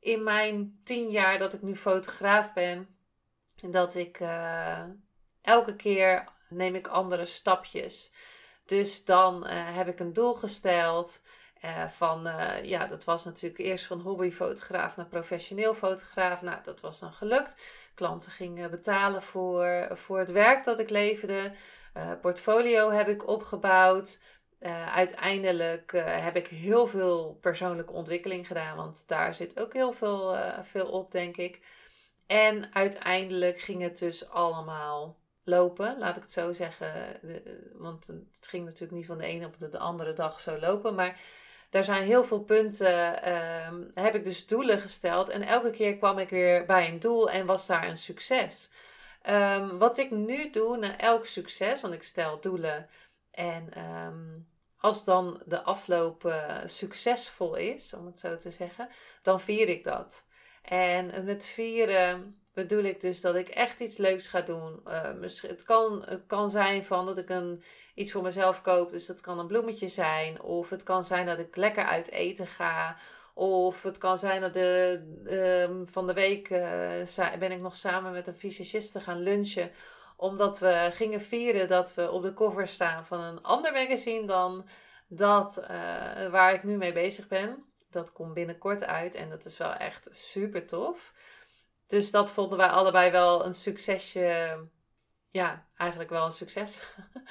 in 0.00 0.22
mijn 0.22 0.80
tien 0.84 1.10
jaar 1.10 1.38
dat 1.38 1.52
ik 1.52 1.62
nu 1.62 1.76
fotograaf 1.76 2.52
ben 2.52 3.00
dat 3.70 3.94
ik 3.94 4.20
uh, 4.20 4.82
elke 5.42 5.76
keer 5.76 6.28
neem 6.48 6.74
ik 6.74 6.86
andere 6.86 7.26
stapjes. 7.26 8.12
Dus 8.64 9.04
dan 9.04 9.46
uh, 9.46 9.50
heb 9.52 9.88
ik 9.88 9.98
een 9.98 10.12
doel 10.12 10.34
gesteld. 10.34 11.20
Uh, 11.64 11.88
van, 11.88 12.28
ja, 12.62 12.86
dat 12.86 13.04
was 13.04 13.24
natuurlijk 13.24 13.58
eerst 13.58 13.84
van 13.84 14.00
hobbyfotograaf 14.00 14.96
naar 14.96 15.06
professioneel 15.06 15.74
fotograaf. 15.74 16.42
Nou, 16.42 16.58
dat 16.62 16.80
was 16.80 16.98
dan 16.98 17.12
gelukt. 17.12 17.66
Klanten 17.94 18.30
gingen 18.32 18.70
betalen 18.70 19.22
voor, 19.22 19.88
voor 19.92 20.18
het 20.18 20.30
werk 20.30 20.64
dat 20.64 20.78
ik 20.78 20.90
leverde. 20.90 21.52
portfolio 22.20 22.90
heb 22.90 23.08
ik 23.08 23.28
opgebouwd. 23.28 24.20
uiteindelijk 24.94 25.90
heb 25.94 26.36
ik 26.36 26.46
heel 26.46 26.86
veel 26.86 27.38
persoonlijke 27.40 27.92
ontwikkeling 27.92 28.46
gedaan, 28.46 28.76
want 28.76 29.04
daar 29.06 29.34
zit 29.34 29.60
ook 29.60 29.72
heel 29.72 29.92
veel, 29.92 30.36
veel 30.62 30.86
op, 30.86 31.10
denk 31.10 31.36
ik. 31.36 31.60
En 32.32 32.74
uiteindelijk 32.74 33.60
ging 33.60 33.82
het 33.82 33.98
dus 33.98 34.28
allemaal 34.28 35.16
lopen, 35.44 35.98
laat 35.98 36.16
ik 36.16 36.22
het 36.22 36.32
zo 36.32 36.52
zeggen. 36.52 37.20
want 37.72 38.06
het 38.06 38.46
ging 38.48 38.64
natuurlijk 38.64 38.92
niet 38.92 39.06
van 39.06 39.18
de 39.18 39.24
ene 39.24 39.46
op 39.46 39.58
de 39.58 39.78
andere 39.78 40.12
dag 40.12 40.40
zo 40.40 40.58
lopen. 40.58 40.94
Maar 40.94 41.20
daar 41.70 41.84
zijn 41.84 42.04
heel 42.04 42.24
veel 42.24 42.40
punten, 42.40 43.32
um, 43.68 43.90
heb 43.94 44.14
ik 44.14 44.24
dus 44.24 44.46
doelen 44.46 44.78
gesteld. 44.78 45.28
En 45.28 45.42
elke 45.42 45.70
keer 45.70 45.96
kwam 45.96 46.18
ik 46.18 46.28
weer 46.28 46.64
bij 46.64 46.88
een 46.88 47.00
doel 47.00 47.30
en 47.30 47.46
was 47.46 47.66
daar 47.66 47.88
een 47.88 47.96
succes. 47.96 48.70
Um, 49.30 49.78
wat 49.78 49.98
ik 49.98 50.10
nu 50.10 50.50
doe 50.50 50.76
na 50.76 50.98
elk 50.98 51.26
succes, 51.26 51.80
want 51.80 51.94
ik 51.94 52.02
stel 52.02 52.40
doelen. 52.40 52.88
En 53.30 53.88
um, 54.06 54.48
als 54.76 55.04
dan 55.04 55.42
de 55.44 55.62
afloop 55.62 56.24
uh, 56.24 56.58
succesvol 56.64 57.54
is, 57.54 57.94
om 57.94 58.06
het 58.06 58.18
zo 58.18 58.36
te 58.36 58.50
zeggen, 58.50 58.88
dan 59.22 59.40
vier 59.40 59.68
ik 59.68 59.84
dat. 59.84 60.24
En 60.62 61.24
met 61.24 61.46
vieren 61.46 62.36
bedoel 62.54 62.82
ik 62.82 63.00
dus 63.00 63.20
dat 63.20 63.34
ik 63.34 63.48
echt 63.48 63.80
iets 63.80 63.96
leuks 63.96 64.28
ga 64.28 64.40
doen. 64.40 64.80
Uh, 64.86 65.10
het, 65.22 65.62
kan, 65.62 66.04
kan 66.26 66.50
zijn 66.50 66.84
van 66.84 67.06
dat 67.06 67.18
ik 67.18 67.28
een, 67.28 67.62
iets 67.94 68.12
voor 68.12 68.22
mezelf 68.22 68.62
koop. 68.62 68.90
Dus 68.90 69.06
dat 69.06 69.20
kan 69.20 69.38
een 69.38 69.46
bloemetje 69.46 69.88
zijn. 69.88 70.42
Of 70.42 70.70
het 70.70 70.82
kan 70.82 71.04
zijn 71.04 71.26
dat 71.26 71.38
ik 71.38 71.56
lekker 71.56 71.84
uit 71.84 72.10
eten 72.10 72.46
ga. 72.46 72.96
Of 73.34 73.82
het 73.82 73.98
kan 73.98 74.18
zijn 74.18 74.40
dat 74.40 74.52
de, 74.52 75.02
uh, 75.24 75.86
van 75.86 76.06
de 76.06 76.12
week 76.12 76.50
uh, 76.50 77.38
ben 77.38 77.52
ik 77.52 77.60
nog 77.60 77.76
samen 77.76 78.12
met 78.12 78.26
een 78.26 78.36
visagiste 78.36 79.00
gaan 79.00 79.20
lunchen. 79.20 79.70
Omdat 80.16 80.58
we 80.58 80.88
gingen 80.92 81.20
vieren 81.20 81.68
dat 81.68 81.94
we 81.94 82.10
op 82.10 82.22
de 82.22 82.32
cover 82.32 82.66
staan 82.66 83.06
van 83.06 83.20
een 83.20 83.42
ander 83.42 83.72
magazine 83.72 84.26
dan 84.26 84.68
dat 85.08 85.58
uh, 85.60 85.68
waar 86.30 86.54
ik 86.54 86.62
nu 86.62 86.76
mee 86.76 86.92
bezig 86.92 87.28
ben. 87.28 87.71
Dat 87.92 88.12
komt 88.12 88.34
binnenkort 88.34 88.84
uit 88.84 89.14
en 89.14 89.30
dat 89.30 89.44
is 89.44 89.58
wel 89.58 89.72
echt 89.72 90.08
super 90.10 90.66
tof. 90.66 91.12
Dus 91.86 92.10
dat 92.10 92.30
vonden 92.30 92.58
wij 92.58 92.66
allebei 92.66 93.10
wel 93.10 93.44
een 93.44 93.54
succesje. 93.54 94.56
Ja, 95.30 95.66
eigenlijk 95.76 96.10
wel 96.10 96.26
een 96.26 96.32
succes. 96.32 96.82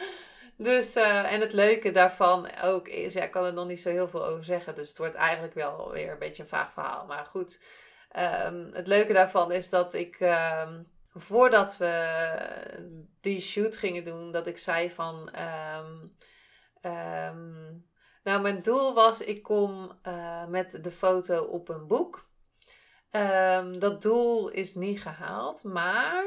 dus, 0.58 0.96
uh, 0.96 1.34
en 1.34 1.42
het 1.42 1.54
leuke 1.54 1.92
daarvan 1.92 2.62
ook 2.62 2.88
is, 2.88 3.14
ja, 3.14 3.24
ik 3.24 3.32
kan 3.32 3.46
er 3.46 3.54
nog 3.54 3.68
niet 3.68 3.82
zo 3.82 3.90
heel 3.90 4.10
veel 4.10 4.26
over 4.26 4.44
zeggen. 4.44 4.76
Dus 4.76 4.88
het 4.88 4.98
wordt 4.98 5.16
eigenlijk 5.16 5.54
wel 5.54 5.92
weer 5.92 6.12
een 6.12 6.20
beetje 6.20 6.44
een 6.44 6.50
vaag 6.50 6.72
verhaal. 6.72 7.06
Maar 7.06 7.26
goed, 7.26 7.62
um, 8.46 8.70
het 8.74 8.88
leuke 8.88 9.14
daarvan 9.14 9.52
is 9.52 9.70
dat 9.70 9.94
ik, 9.94 10.20
um, 10.20 10.88
voordat 11.14 11.78
we 11.78 13.06
die 13.22 13.42
shoot 13.42 13.78
gingen 13.78 14.04
doen, 14.04 14.32
dat 14.32 14.48
ik 14.48 14.58
zei 14.58 14.92
van. 14.92 15.34
Um, 15.74 16.16
nou, 18.24 18.42
mijn 18.42 18.62
doel 18.62 18.94
was, 18.94 19.22
ik 19.22 19.44
kom 19.44 19.92
uh, 20.08 20.46
met 20.46 20.84
de 20.84 20.92
foto 20.92 21.44
op 21.44 21.70
een 21.70 21.88
boek. 21.88 22.30
Um, 23.16 23.80
dat 23.80 24.02
doel 24.02 24.50
is 24.50 24.74
niet 24.74 25.02
gehaald, 25.02 25.64
maar 25.64 26.24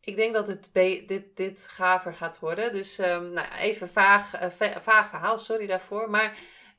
ik 0.00 0.16
denk 0.16 0.34
dat 0.34 0.46
het 0.46 0.70
dit, 0.72 1.36
dit 1.36 1.68
gaver 1.70 2.14
gaat 2.14 2.38
worden. 2.38 2.72
Dus 2.72 2.98
um, 2.98 3.32
nou, 3.32 3.48
even 3.54 3.88
vaag, 3.88 4.42
uh, 4.42 4.76
vaag 4.80 5.08
verhaal, 5.08 5.38
sorry 5.38 5.66
daarvoor. 5.66 6.10
Maar 6.10 6.30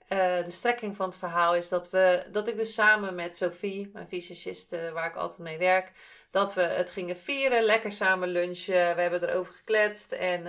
uh, 0.10 0.44
de 0.44 0.52
strekking 0.52 0.96
van 0.96 1.10
het 1.10 1.18
verhaal 1.18 1.56
is 1.56 1.70
dat, 1.70 1.90
we, 1.90 2.28
dat 2.32 2.48
ik 2.48 2.58
dus 2.58 2.74
samen 2.74 3.16
met 3.16 3.38
Sophie, 3.38 3.90
mijn 3.94 4.08
fysiciste 4.08 4.92
waar 4.94 5.08
ik 5.08 5.16
altijd 5.16 5.40
mee 5.40 5.58
werk, 5.58 5.92
dat 6.32 6.54
we 6.54 6.62
het 6.62 6.92
gingen 6.92 7.18
vieren, 7.18 7.64
lekker 7.64 7.92
samen 7.92 8.28
lunchen. 8.28 8.96
We 8.96 9.02
hebben 9.02 9.30
erover 9.30 9.54
gekletst 9.54 10.12
en 10.12 10.46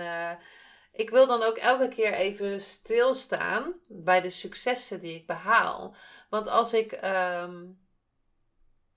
ik 0.99 1.09
wil 1.09 1.27
dan 1.27 1.43
ook 1.43 1.57
elke 1.57 1.87
keer 1.87 2.13
even 2.13 2.61
stilstaan 2.61 3.73
bij 3.87 4.21
de 4.21 4.29
successen 4.29 4.99
die 4.99 5.15
ik 5.15 5.27
behaal. 5.27 5.95
Want 6.29 6.47
als 6.47 6.73
ik 6.73 6.99
um, 7.43 7.79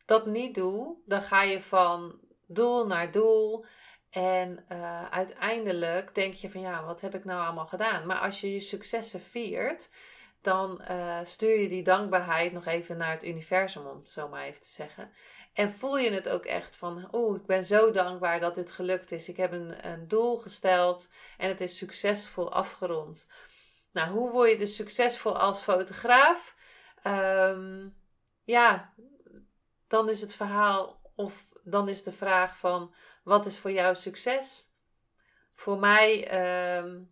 dat 0.04 0.26
niet 0.26 0.54
doe, 0.54 0.96
dan 1.06 1.22
ga 1.22 1.42
je 1.42 1.60
van 1.60 2.20
doel 2.46 2.86
naar 2.86 3.10
doel. 3.10 3.64
En 4.10 4.64
uh, 4.72 5.08
uiteindelijk 5.10 6.14
denk 6.14 6.34
je 6.34 6.50
van 6.50 6.60
ja, 6.60 6.84
wat 6.84 7.00
heb 7.00 7.14
ik 7.14 7.24
nou 7.24 7.44
allemaal 7.44 7.66
gedaan? 7.66 8.06
Maar 8.06 8.18
als 8.18 8.40
je 8.40 8.52
je 8.52 8.60
successen 8.60 9.20
viert, 9.20 9.88
dan 10.40 10.82
uh, 10.90 11.18
stuur 11.22 11.58
je 11.58 11.68
die 11.68 11.82
dankbaarheid 11.82 12.52
nog 12.52 12.66
even 12.66 12.96
naar 12.96 13.10
het 13.10 13.24
universum, 13.24 13.86
om 13.86 13.98
het 13.98 14.08
zo 14.08 14.28
maar 14.28 14.44
even 14.44 14.60
te 14.60 14.70
zeggen. 14.70 15.12
En 15.52 15.72
voel 15.72 15.98
je 15.98 16.10
het 16.10 16.28
ook 16.28 16.44
echt 16.44 16.76
van, 16.76 17.08
oh, 17.10 17.36
ik 17.36 17.46
ben 17.46 17.64
zo 17.64 17.90
dankbaar 17.90 18.40
dat 18.40 18.54
dit 18.54 18.70
gelukt 18.70 19.12
is. 19.12 19.28
Ik 19.28 19.36
heb 19.36 19.52
een, 19.52 19.86
een 19.86 20.08
doel 20.08 20.38
gesteld 20.38 21.08
en 21.36 21.48
het 21.48 21.60
is 21.60 21.76
succesvol 21.76 22.52
afgerond. 22.52 23.26
Nou, 23.92 24.10
hoe 24.10 24.30
word 24.30 24.50
je 24.50 24.56
dus 24.56 24.76
succesvol 24.76 25.38
als 25.38 25.60
fotograaf? 25.60 26.56
Um, 27.06 27.96
ja, 28.44 28.94
dan 29.88 30.08
is 30.08 30.20
het 30.20 30.34
verhaal 30.34 31.00
of 31.14 31.52
dan 31.64 31.88
is 31.88 32.02
de 32.02 32.12
vraag 32.12 32.56
van 32.56 32.94
wat 33.24 33.46
is 33.46 33.58
voor 33.58 33.72
jou 33.72 33.94
succes? 33.94 34.70
Voor 35.54 35.78
mij 35.78 36.38
um, 36.78 37.11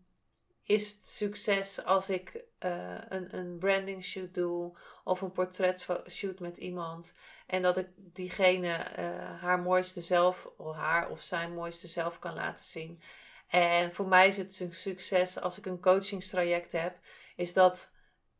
is 0.70 0.90
het 0.90 1.06
succes 1.06 1.84
als 1.84 2.08
ik 2.08 2.44
uh, 2.64 2.98
een, 3.08 3.36
een 3.36 3.58
branding 3.58 4.04
shoot 4.04 4.34
doe 4.34 4.76
of 5.04 5.20
een 5.20 5.32
portret 5.32 5.86
shoot 6.10 6.38
met 6.38 6.56
iemand 6.56 7.14
en 7.46 7.62
dat 7.62 7.76
ik 7.76 7.88
diegene 7.96 8.86
uh, 8.98 9.40
haar 9.40 9.60
mooiste 9.60 10.00
zelf 10.00 10.50
of 10.56 10.76
haar 10.76 11.10
of 11.10 11.22
zijn 11.22 11.54
mooiste 11.54 11.88
zelf 11.88 12.18
kan 12.18 12.34
laten 12.34 12.64
zien. 12.64 13.00
En 13.48 13.92
voor 13.92 14.08
mij 14.08 14.26
is 14.26 14.36
het 14.36 14.60
een 14.60 14.74
succes 14.74 15.40
als 15.40 15.58
ik 15.58 15.66
een 15.66 15.80
coachingstraject 15.80 16.72
heb, 16.72 16.98
is 17.36 17.52
dat 17.52 17.90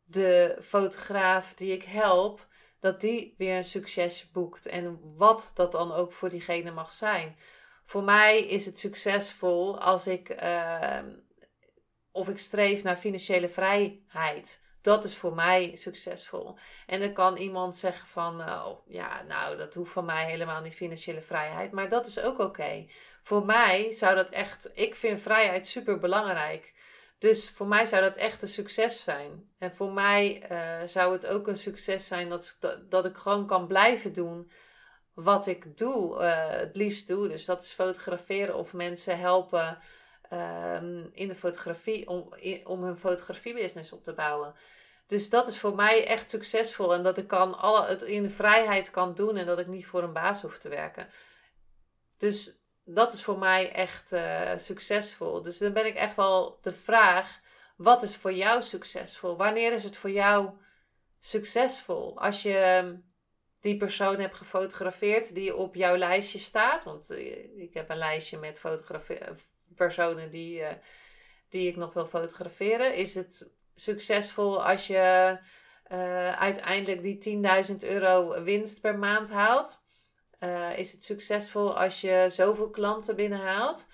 de 0.03 0.57
fotograaf 0.61 1.53
die 1.53 1.73
ik 1.73 1.83
help 1.83 2.47
dat 2.79 3.01
die 3.01 3.35
weer 3.37 3.55
een 3.55 3.63
succes 3.63 4.31
boekt. 4.31 4.65
En 4.65 4.99
wat 5.15 5.51
dat 5.53 5.71
dan 5.71 5.91
ook 5.91 6.11
voor 6.11 6.29
diegene 6.29 6.71
mag 6.71 6.93
zijn. 6.93 7.35
Voor 7.85 8.03
mij 8.03 8.45
is 8.45 8.65
het 8.65 8.79
succesvol 8.79 9.79
als 9.79 10.07
ik, 10.07 10.41
uh, 10.43 10.99
of 12.11 12.29
ik 12.29 12.37
streef 12.37 12.83
naar 12.83 12.95
financiële 12.95 13.49
vrijheid. 13.49 14.59
Dat 14.81 15.03
is 15.03 15.15
voor 15.15 15.33
mij 15.33 15.75
succesvol. 15.75 16.57
En 16.85 16.99
dan 16.99 17.13
kan 17.13 17.37
iemand 17.37 17.75
zeggen 17.75 18.07
van, 18.07 18.39
uh, 18.39 18.67
ja, 18.87 19.21
nou, 19.21 19.57
dat 19.57 19.73
hoeft 19.73 19.91
van 19.91 20.05
mij 20.05 20.25
helemaal 20.25 20.61
niet 20.61 20.73
financiële 20.75 21.21
vrijheid. 21.21 21.71
Maar 21.71 21.89
dat 21.89 22.05
is 22.05 22.19
ook 22.19 22.39
oké. 22.39 22.85
Voor 23.23 23.45
mij 23.45 23.91
zou 23.91 24.15
dat 24.15 24.29
echt, 24.29 24.69
ik 24.73 24.95
vind 24.95 25.19
vrijheid 25.19 25.67
super 25.67 25.99
belangrijk. 25.99 26.73
Dus 27.17 27.49
voor 27.49 27.67
mij 27.67 27.85
zou 27.85 28.01
dat 28.01 28.15
echt 28.15 28.41
een 28.41 28.47
succes 28.47 29.03
zijn. 29.03 29.49
En 29.57 29.75
voor 29.75 29.91
mij 29.91 30.43
uh, 30.51 30.87
zou 30.87 31.13
het 31.13 31.27
ook 31.27 31.47
een 31.47 31.57
succes 31.57 32.05
zijn 32.05 32.29
dat, 32.29 32.57
dat, 32.89 33.05
ik 33.05 33.17
gewoon 33.17 33.47
kan 33.47 33.67
blijven 33.67 34.13
doen 34.13 34.51
wat 35.13 35.47
ik 35.47 35.77
doe, 35.77 36.21
uh, 36.21 36.47
het 36.47 36.75
liefst 36.75 37.07
doe. 37.07 37.27
Dus 37.27 37.45
dat 37.45 37.61
is 37.61 37.71
fotograferen 37.71 38.55
of 38.55 38.73
mensen 38.73 39.19
helpen 39.19 39.77
um, 40.33 41.09
in 41.13 41.27
de 41.27 41.35
fotografie, 41.35 42.07
om, 42.07 42.33
om 42.63 42.83
hun 42.83 42.97
fotografiebusiness 42.97 43.91
op 43.91 44.03
te 44.03 44.13
bouwen. 44.13 44.53
Dus 45.07 45.29
dat 45.29 45.47
is 45.47 45.59
voor 45.59 45.75
mij 45.75 46.07
echt 46.07 46.29
succesvol. 46.29 46.93
En 46.93 47.03
dat 47.03 47.17
ik 47.17 47.27
kan 47.27 47.57
alle, 47.59 47.87
het 47.87 48.01
in 48.01 48.23
de 48.23 48.29
vrijheid 48.29 48.89
kan 48.89 49.13
doen 49.13 49.37
en 49.37 49.45
dat 49.45 49.59
ik 49.59 49.67
niet 49.67 49.85
voor 49.85 50.03
een 50.03 50.13
baas 50.13 50.41
hoef 50.41 50.57
te 50.57 50.69
werken. 50.69 51.07
Dus 52.17 52.61
dat 52.83 53.13
is 53.13 53.23
voor 53.23 53.37
mij 53.37 53.71
echt 53.71 54.11
uh, 54.11 54.51
succesvol. 54.55 55.41
Dus 55.41 55.57
dan 55.57 55.73
ben 55.73 55.85
ik 55.85 55.95
echt 55.95 56.15
wel 56.15 56.57
de 56.61 56.73
vraag: 56.73 57.39
wat 57.77 58.03
is 58.03 58.15
voor 58.15 58.33
jou 58.33 58.61
succesvol? 58.61 59.37
Wanneer 59.37 59.73
is 59.73 59.83
het 59.83 59.97
voor 59.97 60.11
jou 60.11 60.49
succesvol? 61.19 62.19
Als 62.19 62.41
je 62.41 62.57
ehm, 62.57 62.95
die 63.59 63.77
persoon 63.77 64.19
hebt 64.19 64.37
gefotografeerd 64.37 65.33
die 65.33 65.55
op 65.55 65.75
jouw 65.75 65.95
lijstje 65.95 66.39
staat. 66.39 66.83
Want 66.83 67.11
uh, 67.11 67.59
ik 67.61 67.73
heb 67.73 67.89
een 67.89 67.97
lijstje 67.97 68.37
met 68.37 68.61
personen 69.87 70.29
die, 70.29 70.59
uh, 70.59 70.67
die 71.49 71.67
ik 71.67 71.75
nog 71.75 71.93
wil 71.93 72.05
fotograferen. 72.05 72.95
Is 72.95 73.15
het 73.15 73.49
succesvol 73.75 74.65
als 74.65 74.87
je 74.87 75.37
uiteindelijk 76.35 77.01
die 77.01 77.41
10.000 77.69 77.75
euro 77.79 78.43
winst 78.43 78.81
per 78.81 78.97
maand 78.97 79.29
haalt? 79.29 79.83
Uh, 80.43 80.77
is 80.77 80.91
het 80.91 81.03
succesvol 81.03 81.77
als 81.77 82.01
je 82.01 82.25
zoveel 82.29 82.69
klanten 82.69 83.15
binnenhaalt? 83.15 83.87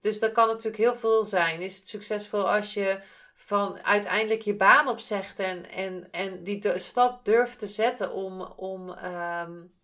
Dus 0.00 0.18
dat 0.18 0.32
kan 0.32 0.46
natuurlijk 0.46 0.76
heel 0.76 0.96
veel 0.96 1.24
zijn. 1.24 1.60
Is 1.60 1.76
het 1.76 1.88
succesvol 1.88 2.50
als 2.50 2.74
je 2.74 3.00
van 3.34 3.82
uiteindelijk 3.82 4.42
je 4.42 4.56
baan 4.56 4.88
opzegt 4.88 5.38
en, 5.38 5.70
en, 5.70 6.10
en 6.10 6.42
die 6.42 6.78
stap 6.78 7.24
durft 7.24 7.58
te 7.58 7.66
zetten 7.66 8.12
om, 8.12 8.40
om, 8.42 8.88
um, 8.88 9.74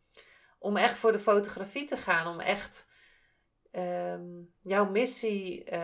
om 0.58 0.76
echt 0.76 0.98
voor 0.98 1.12
de 1.12 1.18
fotografie 1.18 1.84
te 1.84 1.96
gaan, 1.96 2.26
om 2.26 2.40
echt 2.40 2.86
um, 3.72 4.52
jouw 4.60 4.90
missie 4.90 5.64
uh, 5.72 5.78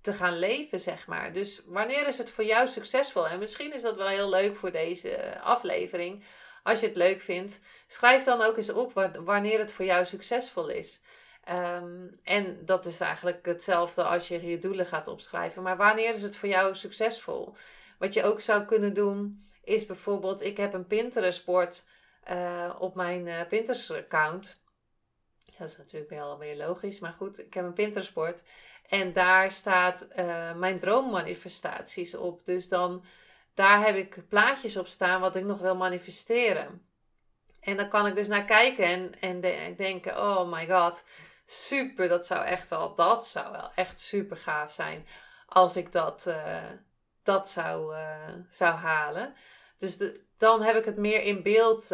te 0.00 0.12
gaan 0.12 0.38
leven, 0.38 0.80
zeg 0.80 1.06
maar. 1.06 1.32
Dus 1.32 1.62
wanneer 1.66 2.06
is 2.06 2.18
het 2.18 2.30
voor 2.30 2.44
jou 2.44 2.66
succesvol? 2.66 3.28
En 3.28 3.38
misschien 3.38 3.72
is 3.72 3.82
dat 3.82 3.96
wel 3.96 4.08
heel 4.08 4.28
leuk 4.28 4.56
voor 4.56 4.70
deze 4.70 5.40
aflevering 5.40 6.24
als 6.62 6.80
je 6.80 6.86
het 6.86 6.96
leuk 6.96 7.20
vindt, 7.20 7.60
schrijf 7.86 8.24
dan 8.24 8.42
ook 8.42 8.56
eens 8.56 8.70
op 8.70 9.10
wanneer 9.24 9.58
het 9.58 9.72
voor 9.72 9.84
jou 9.84 10.04
succesvol 10.04 10.68
is. 10.68 11.00
Um, 11.50 12.10
en 12.22 12.64
dat 12.64 12.86
is 12.86 13.00
eigenlijk 13.00 13.46
hetzelfde 13.46 14.02
als 14.02 14.28
je 14.28 14.46
je 14.46 14.58
doelen 14.58 14.86
gaat 14.86 15.08
opschrijven. 15.08 15.62
Maar 15.62 15.76
wanneer 15.76 16.14
is 16.14 16.22
het 16.22 16.36
voor 16.36 16.48
jou 16.48 16.74
succesvol? 16.74 17.54
Wat 17.98 18.14
je 18.14 18.22
ook 18.22 18.40
zou 18.40 18.64
kunnen 18.64 18.92
doen, 18.92 19.48
is 19.64 19.86
bijvoorbeeld: 19.86 20.42
ik 20.42 20.56
heb 20.56 20.72
een 20.72 20.86
Pinterest-bord 20.86 21.84
uh, 22.30 22.74
op 22.78 22.94
mijn 22.94 23.26
uh, 23.26 23.46
Pinterest-account. 23.48 24.61
Dat 25.58 25.68
is 25.68 25.76
natuurlijk 25.76 26.10
wel 26.10 26.38
weer 26.38 26.56
logisch, 26.56 27.00
maar 27.00 27.12
goed, 27.12 27.38
ik 27.38 27.54
heb 27.54 27.64
een 27.64 27.72
Pinterest-bord. 27.72 28.42
En 28.88 29.12
daar 29.12 29.50
staat 29.50 30.06
uh, 30.16 30.54
mijn 30.54 30.78
droommanifestaties 30.78 32.14
op. 32.14 32.44
Dus 32.44 32.68
dan 32.68 33.04
daar 33.54 33.84
heb 33.84 33.96
ik 33.96 34.28
plaatjes 34.28 34.76
op 34.76 34.86
staan 34.86 35.20
wat 35.20 35.36
ik 35.36 35.44
nog 35.44 35.58
wil 35.58 35.76
manifesteren. 35.76 36.86
En 37.60 37.76
dan 37.76 37.88
kan 37.88 38.06
ik 38.06 38.14
dus 38.14 38.28
naar 38.28 38.44
kijken 38.44 38.84
en, 38.84 39.12
en 39.20 39.76
denken: 39.76 40.16
oh 40.16 40.52
my 40.52 40.68
god, 40.68 41.04
super, 41.44 42.08
dat 42.08 42.26
zou 42.26 42.44
echt 42.44 42.70
wel, 42.70 42.94
dat 42.94 43.26
zou 43.26 43.52
wel 43.52 43.70
echt 43.74 44.00
super 44.00 44.36
gaaf 44.36 44.72
zijn 44.72 45.06
als 45.46 45.76
ik 45.76 45.92
dat, 45.92 46.24
uh, 46.28 46.70
dat 47.22 47.48
zou, 47.48 47.94
uh, 47.94 48.28
zou 48.50 48.74
halen. 48.74 49.34
Dus 49.78 49.96
de, 49.96 50.24
dan 50.36 50.62
heb 50.62 50.76
ik 50.76 50.84
het 50.84 50.96
meer 50.96 51.22
in 51.22 51.42
beeld 51.42 51.92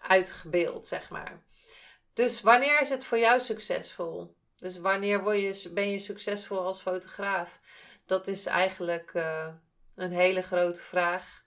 uitgebeeld, 0.00 0.86
zeg 0.86 1.10
maar. 1.10 1.42
Dus 2.20 2.40
wanneer 2.40 2.80
is 2.80 2.88
het 2.88 3.04
voor 3.04 3.18
jou 3.18 3.40
succesvol? 3.40 4.36
Dus 4.56 4.78
wanneer 4.78 5.22
word 5.22 5.62
je, 5.62 5.70
ben 5.72 5.90
je 5.90 5.98
succesvol 5.98 6.58
als 6.58 6.82
fotograaf? 6.82 7.60
Dat 8.06 8.26
is 8.26 8.46
eigenlijk 8.46 9.10
eh, 9.14 9.48
een 9.94 10.12
hele 10.12 10.42
grote 10.42 10.80
vraag. 10.80 11.42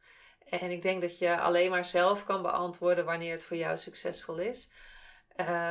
En 0.49 0.71
ik 0.71 0.81
denk 0.81 1.01
dat 1.01 1.17
je 1.17 1.39
alleen 1.39 1.69
maar 1.69 1.85
zelf 1.85 2.23
kan 2.23 2.41
beantwoorden 2.41 3.05
wanneer 3.05 3.31
het 3.31 3.43
voor 3.43 3.57
jou 3.57 3.77
succesvol 3.77 4.37
is. 4.37 4.69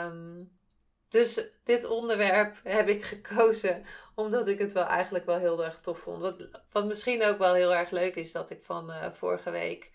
Um, 0.04 0.59
dus 1.09 1.44
dit 1.64 1.85
onderwerp 1.85 2.61
heb 2.64 2.88
ik 2.88 3.02
gekozen 3.02 3.85
omdat 4.14 4.49
ik 4.49 4.59
het 4.59 4.73
wel 4.73 4.87
eigenlijk 4.87 5.26
wel 5.26 5.38
heel 5.38 5.64
erg 5.64 5.80
tof 5.80 5.99
vond. 5.99 6.21
Wat, 6.21 6.49
wat 6.73 6.85
misschien 6.85 7.25
ook 7.25 7.38
wel 7.38 7.54
heel 7.54 7.75
erg 7.75 7.90
leuk 7.90 8.14
is, 8.14 8.32
dat 8.32 8.50
ik 8.50 8.62
van 8.62 8.90
uh, 8.90 9.12
vorige 9.12 9.50
week 9.50 9.90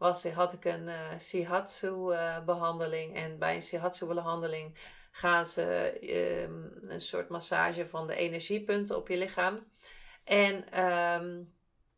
was, 0.00 0.24
had 0.24 0.52
ik 0.52 0.64
een 0.64 0.86
uh, 0.86 1.18
shihatsu 1.18 2.12
uh, 2.12 2.44
behandeling. 2.44 3.16
En 3.16 3.38
bij 3.38 3.54
een 3.54 3.62
shihatsu 3.62 4.06
behandeling 4.06 4.78
gaan 5.10 5.46
ze 5.46 5.98
um, 6.44 6.90
een 6.90 7.00
soort 7.00 7.28
massage 7.28 7.86
van 7.86 8.06
de 8.06 8.14
energiepunten 8.14 8.96
op 8.96 9.08
je 9.08 9.16
lichaam. 9.16 9.66
En 10.24 10.84
um, 10.84 11.52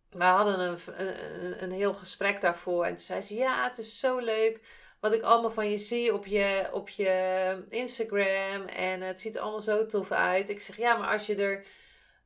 we 0.08 0.24
hadden 0.24 0.60
een, 0.60 0.78
een, 0.86 1.62
een, 1.62 1.72
heel 1.72 1.94
gesprek 1.94 2.40
daarvoor. 2.40 2.84
En 2.84 2.94
toen 2.94 3.04
zei 3.04 3.20
ze: 3.20 3.34
Ja, 3.34 3.68
het 3.68 3.78
is 3.78 3.98
zo 3.98 4.18
leuk 4.18 4.60
wat 5.00 5.12
ik 5.12 5.22
allemaal 5.22 5.50
van 5.50 5.70
je 5.70 5.78
zie 5.78 6.14
op 6.14 6.26
je, 6.26 6.68
op 6.72 6.88
je 6.88 7.64
Instagram. 7.68 8.66
En 8.66 9.00
het 9.00 9.20
ziet 9.20 9.34
er 9.34 9.40
allemaal 9.40 9.60
zo 9.60 9.86
tof 9.86 10.10
uit. 10.10 10.48
Ik 10.48 10.60
zeg: 10.60 10.76
Ja, 10.76 10.96
maar 10.96 11.12
als 11.12 11.26
je 11.26 11.36
er 11.36 11.64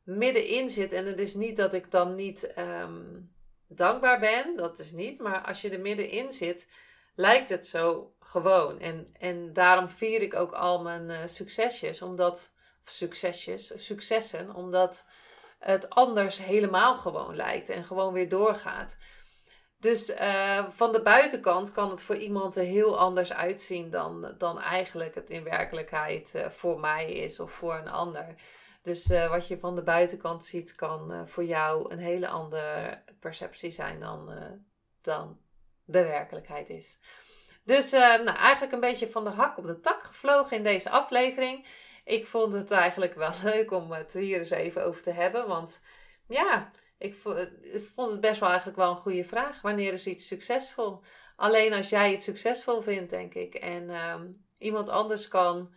middenin 0.03 0.69
zit. 0.69 0.93
En 0.93 1.07
het 1.07 1.19
is 1.19 1.35
niet 1.35 1.57
dat 1.57 1.73
ik 1.73 1.91
dan 1.91 2.15
niet 2.15 2.53
ehm, 2.53 3.05
dankbaar 3.69 4.21
ben, 4.21 4.57
dat 4.57 4.79
is 4.79 4.93
niet. 4.93 5.19
Maar 5.19 5.41
als 5.41 5.61
je 5.61 5.71
er 5.71 5.81
middenin 5.81 6.33
zit, 6.33 6.69
lijkt 7.15 7.49
het 7.49 7.67
zo 7.67 8.15
gewoon. 8.21 8.79
En, 8.79 9.15
en 9.19 9.53
daarom 9.53 9.89
vier 9.89 10.23
ik 10.23 10.35
ook 10.35 10.53
al 10.53 10.83
mijn 10.83 11.11
uh, 11.11 11.17
succesjes, 11.27 12.03
omdat 12.03 12.53
succesjes, 12.83 13.73
successen, 13.77 14.55
omdat 14.55 15.05
het 15.59 15.91
anders 15.91 16.39
helemaal 16.39 16.97
gewoon 16.97 17.37
lijkt 17.37 17.69
en 17.69 17.85
gewoon 17.85 18.13
weer 18.13 18.29
doorgaat. 18.29 18.97
Dus 19.79 20.11
uh, 20.11 20.69
van 20.69 20.93
de 20.93 21.03
buitenkant 21.03 21.73
kan 21.73 21.91
het 21.91 22.03
voor 22.03 22.17
iemand 22.17 22.57
er 22.57 22.65
heel 22.65 22.99
anders 22.99 23.33
uitzien 23.33 23.91
dan, 23.91 24.35
dan 24.39 24.61
eigenlijk 24.61 25.15
het 25.15 25.31
in 25.31 25.45
werkelijkheid 25.45 26.33
uh, 26.37 26.49
voor 26.49 26.81
mij 26.81 27.13
is 27.13 27.41
of 27.41 27.53
voor 27.53 27.75
een 27.75 27.89
ander. 27.89 28.35
Dus 28.87 29.11
uh, 29.11 29.31
wat 29.31 29.49
je 29.49 29.59
van 29.59 29.75
de 29.75 29.83
buitenkant 29.83 30.45
ziet, 30.45 30.75
kan 30.75 31.29
voor 31.29 31.45
jou 31.45 31.93
een 31.93 31.99
hele 31.99 32.29
andere 32.29 33.03
perceptie 33.21 33.71
zijn 33.71 34.01
dan, 34.01 34.31
dan 35.03 35.39
de 35.85 36.03
werkelijkheid 36.03 36.69
is. 36.69 36.99
Dus 37.65 37.91
nou, 37.91 38.27
eigenlijk 38.27 38.73
een 38.73 38.81
beetje 38.81 39.09
van 39.09 39.25
de 39.25 39.31
hak 39.31 39.59
op 39.59 39.67
de 39.67 39.81
tak 39.81 40.03
gevlogen 40.03 40.57
in 40.57 40.63
deze 40.63 40.91
aflevering. 40.91 41.67
Ik 42.05 42.27
vond 42.27 42.53
het 42.53 42.71
eigenlijk 42.71 43.15
wel 43.15 43.33
leuk 43.53 43.71
om 43.71 43.93
het 43.93 44.13
hier 44.13 44.39
eens 44.39 44.51
even 44.51 44.85
over 44.85 45.03
te 45.03 45.11
hebben. 45.11 45.49
Want 45.49 45.83
ja, 46.29 46.71
ik 46.99 47.15
vond 47.95 48.11
het 48.11 48.21
best 48.21 48.41
wel 48.41 48.49
eigenlijk 48.49 48.79
wel 48.79 48.91
een 48.91 48.97
goede 48.97 49.25
vraag. 49.25 49.61
Wanneer 49.61 49.93
is 49.93 50.07
iets 50.07 50.27
succesvol? 50.27 51.03
Alleen 51.37 51.73
als 51.73 51.89
jij 51.89 52.11
het 52.11 52.23
succesvol 52.23 52.81
vindt, 52.81 53.11
denk 53.11 53.35
ik. 53.35 53.55
En 53.55 53.91
um, 53.91 54.45
iemand 54.59 54.89
anders 54.89 55.29
kan 55.29 55.75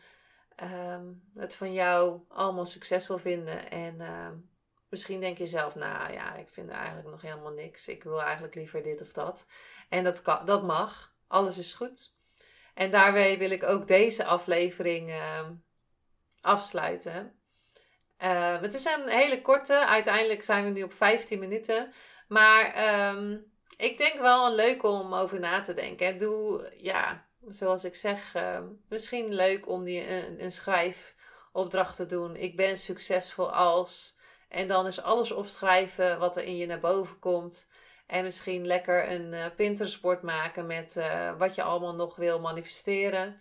um, 0.63 1.24
het 1.34 1.56
van 1.56 1.74
jou 1.74 2.20
allemaal 2.28 2.66
succesvol 2.66 3.18
vinden. 3.18 3.72
En 3.72 4.01
um, 4.01 4.50
misschien 4.89 5.20
denk 5.20 5.38
je 5.38 5.46
zelf, 5.46 5.75
nou 5.75 6.13
ja, 6.13 6.36
ik 6.36 6.50
vind 6.50 6.70
eigenlijk 6.70 7.08
nog 7.08 7.22
helemaal 7.22 7.51
niks. 7.51 7.88
Ik 7.88 8.04
wil 8.04 8.22
eigenlijk 8.22 8.56
liever 8.56 8.84
dit 8.84 9.01
of 9.01 9.12
dat. 9.12 9.46
En 9.89 10.04
dat, 10.04 10.22
kan, 10.22 10.46
dat 10.46 10.63
mag. 10.63 11.13
Alles 11.28 11.58
is 11.58 11.74
goed. 11.74 12.13
En 12.74 12.92
daarmee 12.92 13.38
wil 13.38 13.50
ik 13.50 13.63
ook 13.63 13.88
deze 13.88 14.25
aflevering 14.25 15.13
afsluiten. 16.42 17.39
Uh, 18.24 18.62
het 18.62 18.74
is 18.74 18.86
een 18.86 19.08
hele 19.08 19.42
korte. 19.42 19.86
Uiteindelijk 19.86 20.44
zijn 20.44 20.63
we 20.63 20.70
nu 20.70 20.84
op 20.84 20.94
15 20.94 21.39
minuten. 21.39 21.94
Maar 22.28 22.74
ik 23.78 23.98
denk 23.98 24.20
wel 24.20 24.46
een 24.46 24.56
leuk 24.56 24.84
om 24.84 25.13
over 25.13 25.39
na 25.39 25.62
te 25.62 25.74
denken. 25.74 26.18
Doe, 26.18 26.72
ja, 26.78 27.29
zoals 27.51 27.84
ik 27.84 27.96
zeg, 27.96 28.36
uh, 28.36 28.60
misschien 28.88 29.34
leuk 29.34 29.68
om 29.68 29.84
die, 29.84 30.08
een, 30.08 30.44
een 30.44 30.51
schrijfopdracht 30.51 31.96
te 31.96 32.06
doen. 32.06 32.36
Ik 32.36 32.56
ben 32.56 32.77
succesvol 32.77 33.51
als. 33.51 34.18
En 34.50 34.68
dan 34.68 34.88
is 34.88 35.01
alles 35.01 35.32
opschrijven 35.32 36.20
wat 36.20 36.38
er 36.38 36.44
in 36.44 36.58
je 36.58 36.65
naar 36.65 36.79
boven 36.79 37.20
komt. 37.20 37.68
En 38.08 38.24
misschien 38.24 38.65
lekker 38.65 39.12
een 39.12 39.34
uh, 39.34 39.46
Pinterest-bord 39.56 40.22
maken 40.22 40.65
met 40.65 40.96
uh, 40.98 41.38
wat 41.38 41.56
je 41.56 41.63
allemaal 41.63 41.96
nog 41.96 42.15
wil 42.15 42.39
manifesteren. 42.39 43.38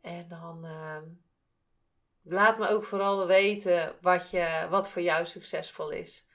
En 0.00 0.28
dan 0.28 0.64
ehm, 0.64 1.04
laat 2.22 2.58
me 2.58 2.68
ook 2.68 2.84
vooral 2.84 3.26
weten 3.26 3.96
wat, 4.00 4.30
je, 4.30 4.66
wat 4.70 4.88
voor 4.88 5.02
jou 5.02 5.26
succesvol 5.26 5.90
is. 5.90 6.26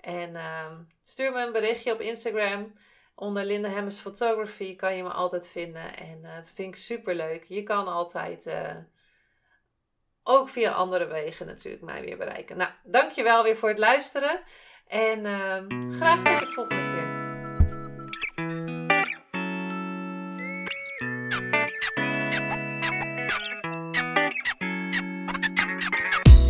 En 0.00 0.30
uh, 0.30 0.70
stuur 1.02 1.32
me 1.32 1.46
een 1.46 1.52
berichtje 1.52 1.92
op 1.92 2.00
Instagram. 2.00 2.72
Onder 3.14 3.44
Linda 3.44 3.68
Hemmers 3.68 3.98
Photography 3.98 4.76
kan 4.76 4.96
je 4.96 5.02
me 5.02 5.08
altijd 5.08 5.48
vinden. 5.48 5.96
En 5.96 6.20
uh, 6.22 6.34
dat 6.36 6.50
vind 6.54 6.68
ik 6.68 6.80
super 6.80 7.14
leuk. 7.14 7.44
Je 7.48 7.62
kan 7.62 7.86
altijd 7.86 8.46
uh, 8.46 8.76
ook 10.22 10.48
via 10.48 10.72
andere 10.72 11.06
wegen 11.06 11.46
natuurlijk 11.46 11.82
mij 11.82 12.02
weer 12.02 12.16
bereiken. 12.16 12.56
Nou, 12.56 12.70
dankjewel 12.84 13.42
weer 13.42 13.56
voor 13.56 13.68
het 13.68 13.78
luisteren. 13.78 14.40
En 14.86 15.26
ehm, 15.26 15.92
graag 15.92 16.22
tot 16.22 16.40
de 16.40 16.46
volgende 16.46 16.92
keer. 16.92 17.01